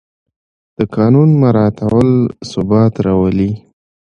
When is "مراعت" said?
1.41-1.77